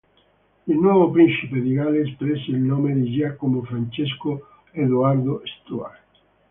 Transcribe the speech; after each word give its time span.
Il 0.65 0.79
nuovo 0.79 1.11
principe 1.11 1.61
di 1.61 1.73
Galles 1.75 2.15
prese 2.15 2.49
il 2.49 2.57
nome 2.57 2.91
di 2.95 3.11
Giacomo 3.11 3.61
Francesco 3.61 4.47
Edoardo 4.71 5.43
Stuart. 5.45 5.99